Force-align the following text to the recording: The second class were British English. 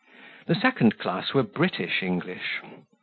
The 0.47 0.55
second 0.55 0.97
class 0.97 1.31
were 1.35 1.43
British 1.43 2.01
English. 2.01 2.59